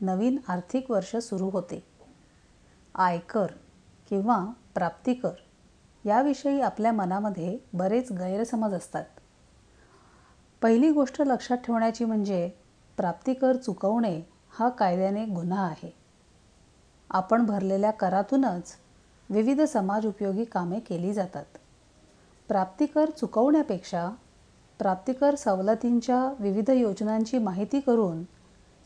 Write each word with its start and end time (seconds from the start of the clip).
नवीन 0.00 0.36
आर्थिक 0.48 0.90
वर्ष 0.90 1.16
सुरू 1.16 1.50
होते. 1.50 1.84
आयकर 2.94 3.46
किंवा 4.08 4.44
प्राप्तिकर 4.74 5.32
याविषयी 6.04 6.60
आपल्या 6.60 6.92
मनामध्ये 6.92 7.58
बरेच 7.72 8.12
गैरसमज 8.12 8.74
असतात. 8.74 9.04
पहिली 10.62 10.90
गोष्ट 10.90 11.22
लक्षात 11.22 11.58
ठेवण्याची 11.58 12.04
म्हणजे 12.04 12.50
प्राप्तिकर 12.96 13.56
चुकवणे 13.56 14.22
हा 14.50 14.68
कायद्याने 14.68 15.24
गुन्हा 15.24 15.66
आहे. 15.66 15.96
आपण 17.10 17.46
भरलेल्या 17.46 17.90
करातूनच 17.90 18.72
विविध 19.30 19.60
समाज 19.60 20.06
उपयोगी 20.06 20.44
कामे 20.44 20.80
केली 20.80 21.12
जातात. 21.12 21.44
प्राप्तिकर 22.48 23.10
चुकवण्यापेक्षा 23.10 24.10
प्राप्तिकर 24.78 25.34
सवलतींच्या 25.34 26.34
विविध 26.38 26.70
योजनांची 26.70 27.38
माहिती 27.38 27.80
करून 27.80 28.24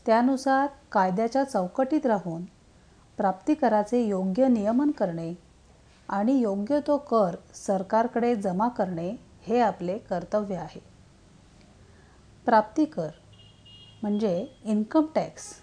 त्यानुसार 0.05 0.67
कायद्याच्या 0.91 1.43
चौकटीत 1.43 2.05
राहून 2.05 2.45
प्राप्तिकराचे 3.17 4.01
योग्य 4.01 4.47
नियमन 4.47 4.91
करणे 4.91 5.33
आणि 6.09 6.37
योग्य 6.37 6.79
तो 6.87 6.97
कर 6.97 7.35
सरकारकडे 7.53 8.35
जमा 8.35 8.67
करणे 8.67 9.15
हे 9.41 9.59
आपले 9.59 9.97
कर्तव्य 9.97 10.55
आहे. 10.55 10.79
प्राप्तिकर 12.45 13.09
म्हणजे 14.01 14.47
इन्कम 14.63 15.05
टॅक्स 15.15 15.53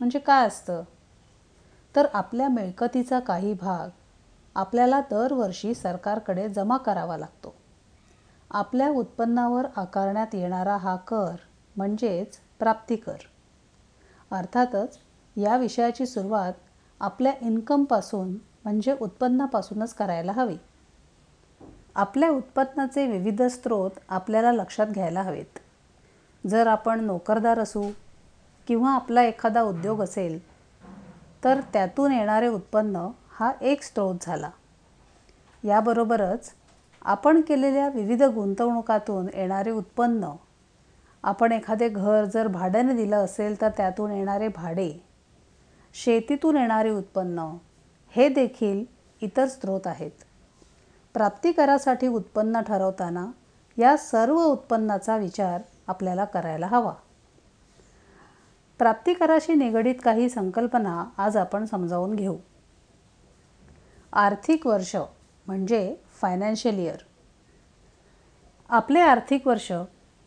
म्हणजे 0.00 0.18
काय 0.18 0.46
असतं? 0.46 0.82
तर 1.96 2.06
आपल्या 2.12 2.48
मिळकतीचा 2.48 3.20
काही 3.20 3.54
भाग 3.54 3.88
आपल्याला 4.54 5.00
दरवर्षी 5.00 5.74
सरकारकडे 5.74 6.48
जमा 6.48 6.76
करावा 6.76 7.16
लागतो. 7.16 7.54
आपल्या 8.50 8.90
उत्पन्नावर 8.90 9.66
आकारण्यात 9.76 10.34
येणारा 10.34 10.76
हा 10.76 10.96
कर 10.96 11.34
म्हणजेच 11.76 12.38
प्राप्तिकर. 12.58 13.16
अर्थातच 14.30 14.98
या 15.36 15.56
विषयाची 15.56 16.06
सुरुवात 16.06 16.52
आपल्या 17.00 17.32
इन्कमपासून 17.40 18.28
म्हणजे 18.64 18.96
उत्पन्नापासूनच 19.00 19.94
करायला 19.94 20.32
हवी. 20.32 20.56
आपल्या 21.94 22.30
उत्पन्नाचे 22.30 23.06
विविध 23.06 23.42
स्रोत 23.42 23.90
आपल्याला 24.08 24.52
लक्षात 24.52 24.86
घ्यायला 24.86 25.22
हवेत. 25.22 25.58
जर 26.46 26.66
आपण 26.66 27.04
नोकरदार 27.04 27.58
असू 27.58 27.90
किंवा 28.66 28.90
आपला 28.90 29.22
एखादा 29.22 29.62
उद्योग 29.62 30.02
असेल 30.02 30.38
तर 31.44 31.60
त्यातून 31.72 32.12
येणारे 32.12 32.48
उत्पन्न 32.48 33.08
हा 33.30 33.52
एक 33.60 33.82
स्रोत 33.82 34.14
झाला. 34.22 34.50
याबरोबरच 35.64 36.50
आपण 37.02 37.40
केलेल्या 37.40 37.88
विविध 37.88 38.22
गुंतवणुकातून 38.22 39.26
येणारे 39.34 39.70
उत्पन्न 39.70 40.30
आपण 41.22 41.52
एखादे 41.52 41.88
घर 41.88 42.24
जर 42.24 42.46
भाड्याने 42.46 42.94
दिलं 42.94 43.16
असेल 43.16 43.60
तर 43.60 43.68
त्यातून 43.68 44.10
येणारे 44.10 44.48
भाडे 44.48 44.92
शेतीतून 45.94 46.56
येणारे 46.56 46.90
उत्पन्न 46.90 47.56
हे 48.16 48.28
देखील 48.28 48.84
इतर 49.20 49.46
स्रोत 49.46 49.86
आहेत. 49.86 50.10
प्राप्तिकरासाठी 51.14 52.06
उत्पन्न 52.06 52.60
ठरवताना 52.60 53.26
या 53.76 53.96
सर्व 53.96 54.44
उत्पन्नाचा 54.44 55.16
विचार 55.16 55.60
आपल्याला 55.86 56.24
करायला 56.24 56.66
हवा. 56.66 56.92
प्राप्तिकराशी 58.78 59.54
निगडीत 59.54 59.94
काही 60.04 60.28
संकल्पना 60.30 61.04
आज 61.18 61.36
आपण 61.36 61.64
समजावून 61.64 62.14
घेऊ. 62.14 62.36
आर्थिक 64.12 64.66
वर्ष 64.66 64.96
म्हणजे 65.46 65.96
फायनान्शियल 66.20 66.78
इयर. 66.78 66.96
आपले 68.68 69.00
आर्थिक 69.00 69.46
वर्ष 69.46 69.72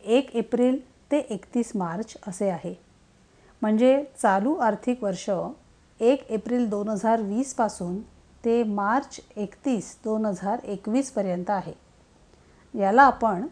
एक 0.04 0.34
एप्रिल 0.36 0.78
ते 1.10 1.18
एकतीस 1.18 1.72
मार्च 1.74 2.16
असे 2.26 2.48
आहे. 2.50 2.74
म्हणजे 3.62 4.04
चालू 4.22 4.54
आर्थिक 4.54 5.02
वर्ष 5.04 5.28
एक 6.00 6.30
एप्रिल 6.30 6.68
दोन 6.68 6.88
हजार 6.88 7.20
वीसपासून 7.20 8.00
ते 8.44 8.62
मार्च 8.64 9.20
एकतीस 9.36 9.96
दोन 10.04 10.24
हजार 10.26 10.64
एकवीसपर्यंत 10.64 11.50
आहे. 11.50 11.72
याला 12.74 13.02
आपण 13.02 13.46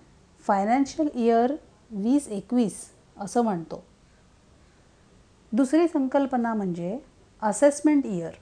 फायनान्शियल 0.45 1.09
इयर 1.15 1.55
वीस 1.91 2.29
एकवीस 2.29 2.85
असं 3.21 3.43
म्हणतो. 3.43 3.83
दुसरी 5.53 5.89
संकल्पना 5.89 6.55
म्हणजे 6.55 6.99
असेसमेंट 7.43 8.07
इयर. 8.07 8.33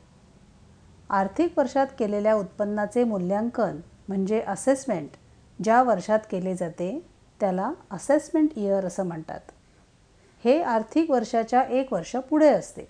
आर्थिक 1.10 1.58
वर्षात 1.58 1.86
केलेल्या 1.98 2.34
उत्पन्नाचे 2.34 3.04
मूल्यांकन 3.04 3.80
म्हणजे 4.08 4.40
असेसमेंट 4.40 5.16
ज्या 5.58 5.82
वर्षात 5.82 6.18
केले 6.30 6.54
जाते 6.54 6.90
त्याला 7.40 7.70
असेसमेंट 7.90 8.50
इयर 8.56 8.86
असं 8.86 9.06
म्हणतात. 9.06 9.40
हे 10.44 10.60
आर्थिक 10.62 11.10
वर्षाच्या 11.10 11.62
एक 11.62 11.92
वर्ष 11.92 12.14
पुढे 12.30 12.48
असते. 12.48 12.86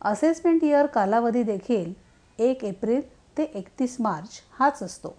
असेसमेंट 0.00 0.64
इयर 0.64 0.86
कालावधी 0.86 1.42
देखील 1.42 1.92
एक 2.38 2.64
एप्रिल 2.64 3.00
ते 3.38 3.42
एकतीस 3.42 3.96
मार्च 4.00 4.40
हाच 4.58 4.82
असतो. 4.82 5.14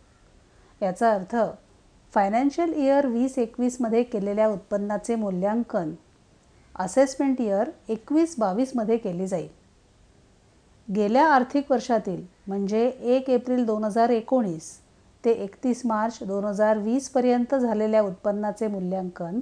याचा 0.81 1.11
अर्थ 1.13 1.35
फायनान्शियल 2.13 2.73
इयर 2.73 3.05
वीस 3.07 3.37
एकवीसमध्ये 3.39 4.03
केलेल्या 4.03 4.47
उत्पन्नाचे 4.47 5.15
मूल्यांकन 5.15 5.93
असेसमेंट 6.75 7.41
इयर 7.41 7.69
एकवीस 7.89 8.35
बावीसमध्ये 8.39 8.97
केले 8.97 9.27
जाईल. 9.27 9.47
गेल्या 10.87 11.25
आर्थिक 11.33 11.71
वर्षातील 11.71 12.21
म्हणजे 12.47 12.85
एक 12.87 13.29
एप्रिल 13.29 13.65
दोन 13.65 13.83
हजार 13.83 14.09
एकोणीस 14.09 14.71
ते 15.23 15.31
एकतीस 15.43 15.85
मार्च 15.85 16.17
दोन 16.23 16.43
हजार 16.45 16.77
वीसपर्यंत 16.77 17.55
झालेल्या 17.55 18.01
उत्पन्नाचे 18.01 18.67
मूल्यांकन. 18.67 19.39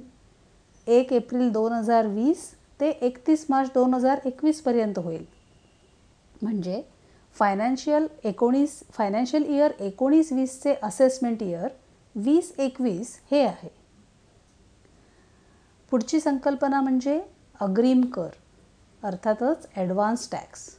एक 0.87 1.13
एप्रिल 1.13 1.51
दोन 1.51 1.71
हजार 1.71 2.07
वीस 2.07 2.51
ते 2.79 2.89
एकतीस 2.89 3.45
मार्च 3.49 3.69
दोन 3.73 3.93
हजार 3.93 4.19
एकवीसपर्यंत 4.25 4.99
होईल. 4.99 5.25
म्हणजे 6.41 6.81
फायनान्शियल 7.35 8.07
एकोणीस 8.23 8.81
फायनान्शियल 8.91 9.43
इयर 9.45 9.71
एकोणीस 9.79 10.31
वीसचे 10.33 10.75
असेसमेंट 10.83 11.43
इयर 11.43 11.67
वीस 12.15 12.51
एकवीस 12.59 13.19
हे 13.31 13.41
आहे. 13.41 13.69
पुढची 15.91 16.19
संकल्पना 16.19 16.81
म्हणजे 16.81 17.19
अग्रिम 17.59 18.01
कर 18.05 18.29
अर्थातच 19.03 19.67
ॲडव्हान्स 19.75 20.29
टॅक्स 20.31 20.69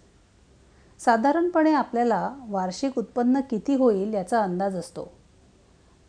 साधारणपणे 1.04 1.72
आपल्याला 1.72 2.34
वार्षिक 2.48 2.98
उत्पन्न 2.98 3.40
किती 3.50 3.74
होईल 3.74 4.14
याचा 4.14 4.42
अंदाज 4.42 4.76
असतो. 4.76 5.12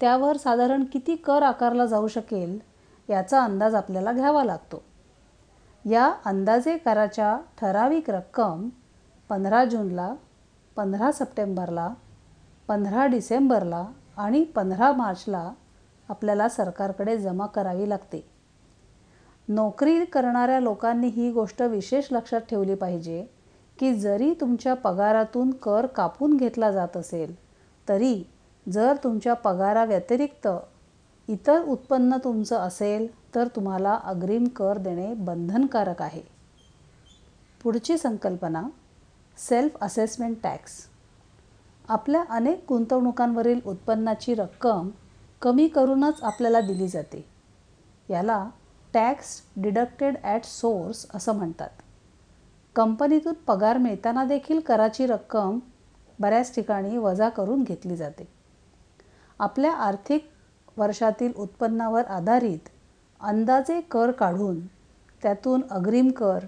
त्यावर 0.01 0.37
साधारण 0.37 0.83
किती 0.83 1.15
कर 1.15 1.43
आकारला 1.43 1.85
जाऊ 1.85 2.07
शकेल 2.07 2.59
याचा 3.09 3.43
अंदाज 3.43 3.75
आपल्याला 3.75 4.11
घ्यावा 4.11 4.43
लागतो. 4.43 4.83
या 5.85 6.13
अंदाजे 6.25 6.77
कराच्या 6.77 7.37
ठराविक 7.61 8.09
रक्कम 8.09 8.69
पंधरा 9.29 9.65
जूनला 9.65 10.13
पंधरा 10.75 11.11
सप्टेंबरला 11.11 11.93
पंधरा 12.67 13.05
डिसेंबरला 13.05 13.85
आणि 14.17 14.43
पंधरा 14.43 14.91
मार्चला 14.91 15.51
आपल्याला 16.09 16.49
सरकारकडे 16.49 17.17
जमा 17.17 17.45
करावी 17.45 17.89
लागते. 17.89 18.29
नोकरी 19.47 20.05
करणाऱ्या 20.05 20.59
लोकांनी 20.59 21.07
ही 21.07 21.31
गोष्ट 21.31 21.61
विशेष 21.61 22.07
लक्षात 22.11 22.41
ठेवली 22.41 22.75
पाहिजे 22.75 23.25
की 23.79 23.93
जरी 23.95 24.33
तुमच्या 24.41 24.73
पगारातून 24.73 25.51
कर 25.51 25.85
कापून 25.85 26.37
घेतला 26.37 26.71
जात 26.71 26.97
असेल 26.97 27.33
तरी 27.89 28.23
जर 28.65 28.95
तुमच्या 29.03 29.33
पगाराव्यतिरिक्त 29.33 30.47
इतर 31.27 31.61
उत्पन्न 31.61 32.17
तुमचं 32.23 32.57
असेल 32.57 33.07
तर 33.35 33.47
तुम्हाला 33.47 33.99
अग्रिम 34.03 34.47
कर 34.47 34.77
देणे 34.77 35.13
बंधनकारक 35.13 36.01
आहे. 36.01 36.21
पुढची 37.63 37.97
संकल्पना 37.97 38.61
सेल्फ 39.37 39.77
असेसमेंट 39.81 40.37
टॅक्स 40.43 40.73
आपल्या 41.89 42.23
अनेक 42.29 42.63
गुंतवणुकांवरील 42.69 43.59
उत्पन्नाची 43.65 44.33
रक्कम 44.35 44.89
कमी 45.41 45.67
करूनच 45.67 46.21
आपल्याला 46.23 46.61
दिली 46.61 46.87
जाते. 46.87 47.25
याला 48.09 48.43
टॅक्स 48.93 49.41
डिडक्टेड 49.55 50.15
ॲट 50.23 50.45
सोर्स 50.45 51.05
असं 51.13 51.35
म्हणतात. 51.35 51.69
कंपनीतून 52.75 53.33
पगार 53.47 53.77
मिळताना 53.77 54.23
देखील 54.23 54.59
कराची 54.59 55.05
रक्कम 55.05 55.59
बऱ्याच 56.19 56.53
ठिकाणी 56.55 56.97
वजा 56.97 57.29
करून 57.29 57.63
घेतली 57.63 57.95
जाते. 57.95 58.27
आपल्या 59.39 59.71
आर्थिक 59.71 60.29
वर्षातील 60.77 61.31
उत्पन्नावर 61.35 62.05
आधारित 62.05 62.69
अंदाजे 63.19 63.79
कर 63.81 64.11
काढून 64.11 64.59
त्यातून 65.23 65.61
अग्रिम 65.69 66.09
कर 66.11 66.45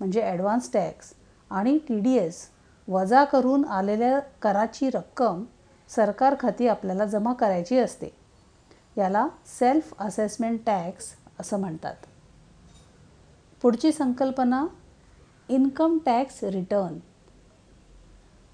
म्हणजे 0.00 0.22
ॲडव्हान्स 0.22 0.72
टॅक्स 0.72 1.12
आणि 1.50 1.78
टी 1.88 1.98
डी 2.00 2.16
एस 2.16 2.46
वजा 2.88 3.24
करून 3.24 3.64
आलेल्या 3.64 4.18
कराची 4.42 4.90
रक्कम 4.90 5.44
सरकार 5.88 6.34
खाती 6.40 6.68
आपल्याला 6.68 7.04
जमा 7.04 7.32
करायची 7.32 7.78
असते. 7.78 8.10
याला 8.96 9.26
सेल्फ 9.58 9.94
असेसमेंट 9.98 10.60
टॅक्स 10.66 11.14
असं 11.40 11.60
म्हणतात. 11.60 11.94
पुढची 13.62 13.92
संकल्पना 13.92 14.66
इन्कम 15.50 15.98
टॅक्स 16.06 16.42
रिटर्न. 16.44 16.98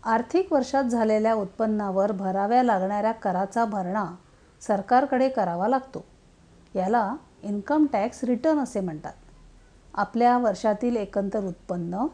आर्थिक 0.03 0.53
वर्षात 0.53 0.85
झालेल्या 0.85 1.35
उत्पन्नावर 1.35 2.13
भराव्या 2.13 2.63
लागणाऱ्या 2.63 3.13
कराचा 3.13 3.65
भरणा 3.65 4.05
सरकारकडे 4.61 5.29
करावा 5.29 5.69
लागतो. 5.69 6.05
याला 6.75 7.17
इन्कम 7.43 7.87
टॅक्स 7.93 8.25
रिटर्न 8.25 8.59
असे 8.59 8.81
म्हणतात. 8.81 9.13
आपल्या 9.95 10.39
वर्षातील 10.39 10.97
एकंदर 10.97 11.45
उत्पन्न 11.45 12.07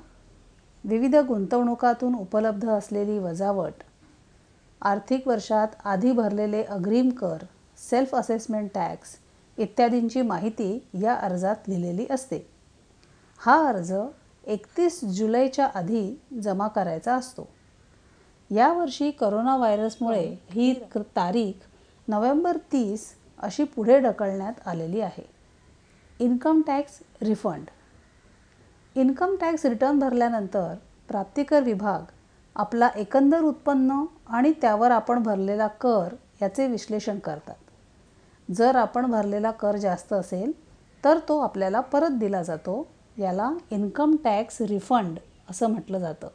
विविध 0.84 1.16
गुंतवणुकातून 1.16 2.14
उपलब्ध 2.14 2.68
असलेली 2.68 3.18
वजावट 3.18 3.82
आर्थिक 4.82 5.28
वर्षात 5.28 5.68
आधी 5.84 6.12
भरलेले 6.12 6.62
अग्रिम 6.62 7.10
कर 7.10 7.44
सेल्फ 7.90 8.14
असेसमेंट 8.14 8.70
टॅक्स 8.74 9.16
इत्यादींची 9.58 10.22
माहिती 10.22 10.88
या 10.94 11.14
अर्जात 11.14 11.68
लिहिलेली 11.68 12.06
असते. 12.10 12.46
हा 13.38 13.56
अर्ज 13.68 13.92
एकतीस 14.44 15.04
जुलैच्या 15.04 15.66
आधी 15.74 16.20
जमा 16.42 16.68
करायचा 16.68 17.14
असतो. 17.14 17.48
यावर्षी 18.50 19.10
करोना 19.10 19.56
व्हायरसमुळे 19.56 20.36
ही 20.50 20.74
तारीख 20.94 21.66
नोव्हेंबर 22.08 22.56
तीस 22.56 23.14
अशी 23.38 23.64
पुढे 23.64 23.98
ढकलण्यात 23.98 24.68
आलेली 24.68 25.00
आहे. 25.00 25.26
Income 26.20 26.62
tax 26.66 26.98
refund. 27.22 27.64
Income 28.96 29.36
tax 29.40 29.66
return 29.66 29.98
भरल्यानंतर 29.98 30.74
प्राप्तिकर 31.08 31.62
विभाग 31.62 32.10
आपला 32.56 32.88
एकंदर 32.96 33.40
उत्पन्न 33.40 34.04
आणि 34.28 34.52
त्यावर 34.60 34.90
आपण 34.90 35.22
भरलेला 35.22 35.66
कर 35.66 36.14
याचे 36.42 36.66
विश्लेषण 36.66 37.18
करतात. 37.18 37.54
जर 38.50 38.76
आपण 38.76 39.06
भरलेला 39.06 39.50
कर 39.50 39.76
जास्त 39.76 40.12
असेल 40.12 40.52
तर 41.04 41.18
तो 41.18 41.38
आपल्याला 41.38 41.80
परत 41.80 42.10
दिला 42.10 42.42
जातो 42.42 42.86
याला 43.18 43.52
इन्कम 43.70 44.16
टॅक्स 44.24 44.60
रिफंड 44.60 45.18
असं 45.50 45.66
म्हटलं 45.66 45.98
जातं. 45.98 46.28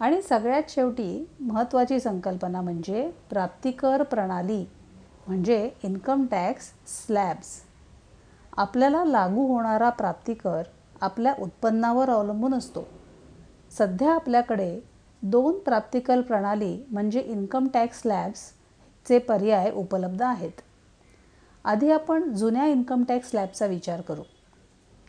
आणि 0.00 0.22
सगळ्यात 0.22 0.62
शेवटी 0.68 1.28
महत्त्वाची 1.40 2.00
संकल्पना 2.00 2.60
म्हणजे 2.60 3.10
प्राप्तिकर 3.30 4.02
प्रणाली 4.02 4.64
म्हणजे 5.26 5.70
इन्कम 5.82 6.26
टॅक्स 6.30 6.72
स्लॅब्स. 6.86 7.46
आपल्याला 8.56 9.04
लागू 9.04 9.46
होणारा 9.46 9.90
प्राप्तिकर 9.90 10.62
आपल्या 11.00 11.34
उत्पन्नावर 11.38 12.10
अवलंबून 12.10 12.54
असतो. 12.54 12.86
सध्या 13.78 14.14
आपल्याकडे 14.14 14.80
दोन 15.22 15.58
प्राप्तिकर 15.58 16.20
प्रणाली 16.20 16.86
म्हणजे 16.90 17.20
इन्कम 17.20 17.68
टॅक्स 17.74 18.00
स्लॅब्सचे 18.00 19.18
पर्याय 19.18 19.70
उपलब्ध 19.70 20.22
आहेत. 20.22 20.60
आधी 21.64 21.90
आपण 21.90 22.32
जुन्या 22.32 22.66
इन्कम 22.66 23.04
टॅक्स 23.08 23.30
स्लॅबचा 23.30 23.66
विचार 23.66 24.00
करू. 24.00 24.22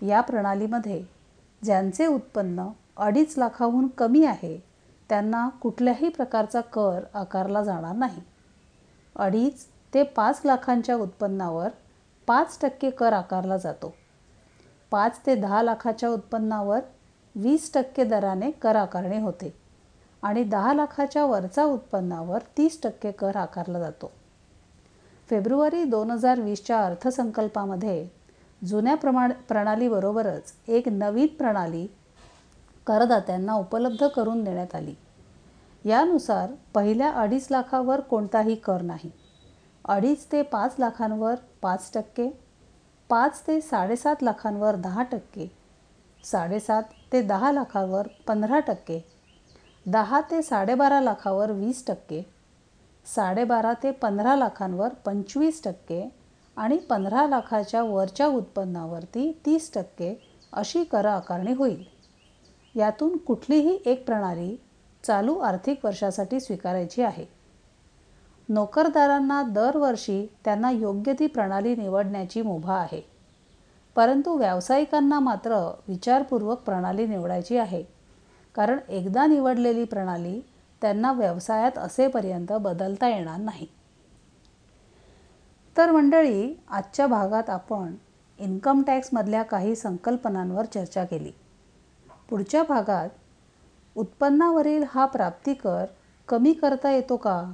या 0.01 0.21
प्रणालीमध्ये 0.21 1.01
ज्यांचे 1.62 2.06
उत्पन्न 2.06 2.68
अडीच 2.98 3.38
लाखाहून 3.38 3.88
कमी 3.88 4.24
आहे 4.25 4.57
त्यांना 5.09 5.48
कुठल्याही 5.62 6.09
प्रकारचा 6.09 6.62
कर 6.62 7.00
आकारला 7.13 7.63
जाणार 7.63 7.95
नाही. 7.95 8.21
अडीच 9.15 9.65
ते 9.94 10.03
पाच 10.03 10.42
लाखांच्या 10.45 10.95
उत्पन्नावर 10.95 11.69
पाच 12.27 12.57
टक्के 12.62 12.89
कर 12.89 13.13
आकारला 13.13 13.57
जातो. 13.57 13.94
पाच 14.92 15.19
ते 15.25 15.36
दहा 15.36 15.62
लाखाच्या 15.63 16.09
उत्पन्नावर 16.09 16.80
वीस 17.36 17.74
टक्के 17.74 18.03
दराने 18.03 18.51
कर 18.51 18.75
आकारणे 18.75 19.19
होते 19.19 19.53
आणि 20.24 20.44
दहा 20.44 20.74
लाखाच्या 20.74 21.25
वरचा 21.25 21.63
उत्पन्नावर 21.63 22.39
तीस 22.57 22.81
टक्के 22.83 23.12
कर 23.12 23.36
आकारला 23.36 23.80
जातो. 23.80 24.12
फेब्रुवारी 25.30 25.83
दोन 25.83 26.12
हजार 26.12 26.39
वीसच्या 26.39 26.86
अर्थसंकल्पामध्ये 26.86 28.07
जुन्या 28.62 28.96
प्रमाण 28.96 29.31
प्रणालीबरोबरच 29.48 30.54
एक 30.68 30.88
नवीन 30.90 31.28
प्रणाली 31.38 31.86
करदात्यांना 32.88 33.54
उपलब्ध 33.54 34.08
करून 34.16 34.44
देण्यात 34.44 34.75
आली. 34.75 34.94
यानुसार 35.86 36.50
पहिल्या 36.74 37.10
अडीच 37.22 37.48
लाखावर 37.52 38.00
कोणताही 38.00 38.56
कर 38.56 38.81
नाही. 38.81 39.10
अडीच 39.86 40.25
ते 40.31 40.42
पाच 40.42 40.75
लाखांवर 40.80 41.36
पाच 41.62 41.90
टक्के 41.94 42.30
पाच 43.10 43.42
ते 43.48 43.60
साडेसात 43.62 44.24
लाखांवर 44.24 44.75
दहा 44.75 45.04
टक्के 45.12 45.48
साडेसात 46.24 46.84
ते 47.13 47.22
दहा 47.22 47.52
लाखावर 47.52 48.08
पंधरा 48.28 48.60
टक्के 48.68 49.00
दहा 49.86 50.22
ते 50.31 50.42
साडेबारा 50.42 51.00
लाखावर 51.02 51.52
वीस 51.52 51.86
टक्के 51.88 52.22
साडेबारा 53.06 53.74
ते 53.84 53.92
पंधरा 53.92 54.36
लाखांवर 54.36 54.94
पंचवीस 55.06 55.63
टक्के 55.63 56.04
आणि 56.56 56.77
पंधरा 56.77 57.27
लाखाच्या 57.27 57.83
वरच्या 57.83 58.27
उत्पन्नावरती 58.27 59.42
तीस 59.45 59.74
टक्के 59.74 60.27
अशी 60.53 60.83
कर 60.83 61.06
आकारणी 61.06 61.53
होईल. 61.53 61.83
यातून 62.75 63.18
कुठलीही 63.18 63.80
एक 63.86 64.06
प्रणाली 64.06 64.57
चालू 65.03 65.38
आर्थिक 65.38 65.86
वर्षासाठी 65.86 66.39
स्वीकारायची 66.39 67.01
आहे. 67.01 67.25
नोकरदारांना 68.50 69.44
दरवर्षी 69.44 70.27
त्यांना 70.45 70.71
योग्य 70.71 71.13
ती 71.19 71.27
प्रणाली 71.27 71.75
निवडण्याची 71.75 72.42
मुभा 72.42 72.75
आहे. 72.75 73.01
परंतु 73.96 74.38
व्यावसायिकांना 74.38 75.20
मात्र 75.20 75.72
विचारपूर्वक 75.88 76.60
प्रणाली 76.60 77.08
निवडायची 77.08 77.58
आहे. 77.58 77.84
कारण 78.55 78.77
एकदा 78.89 79.25
निवडलेली 79.25 79.84
प्रणाली 79.84 80.41
त्यांना 80.81 81.12
व्यवसायात 81.12 81.77
असेपर्यंत 81.77 82.51
बदलता 82.51 83.10
येणार 83.10 83.38
नाही. 83.38 83.67
तर 85.78 85.92
मंडळी 85.92 86.54
आजच्या 86.70 87.08
भागात 87.08 87.50
आपण 87.50 87.96
इन्कम 88.40 88.82
टॅक्समधल्या 88.82 89.44
काही 89.44 89.75
संकल्पनांवर 89.75 90.66
चर्चा 90.66 91.04
केली. 91.04 91.32
पुढच्या 92.30 92.63
भागात 92.63 93.10
उत्पन्नावरील 93.96 94.84
हा 94.90 95.06
प्राप्तिकर 95.06 95.86
कमी 96.28 96.54
करता 96.54 96.92
येतो 96.92 97.18
का? 97.18 97.54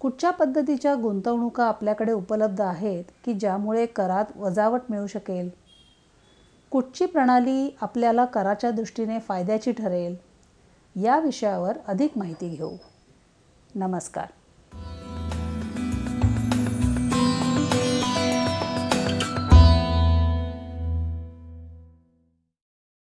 कुठच्या 0.00 0.30
पद्धतीच्या 0.30 0.94
गुंतवणुका 0.94 1.64
आपल्याकडे 1.64 2.12
उपलब्ध 2.12 2.60
आहेत 2.60 3.04
की 3.24 3.34
ज्यामुळे 3.34 3.86
करात 3.86 4.24
वजावट 4.36 4.80
मिळू 4.90 5.06
शकेल? 5.06 5.50
कुठची 6.70 7.06
प्रणाली 7.06 7.76
आपल्याला 7.80 8.24
कराच्या 8.24 8.70
दृष्टीने 8.70 9.18
फायद्याची 9.18 9.72
ठरेल? 9.72 10.16
या 11.02 11.18
विषयावर 11.18 11.78
अधिक 11.88 12.18
माहिती 12.18 12.48
घेऊ. 12.48 12.76
नमस्कार. 13.74 14.26